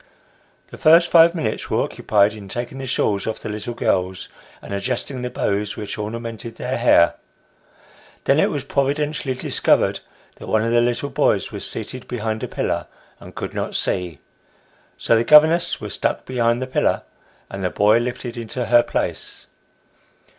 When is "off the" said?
3.27-3.49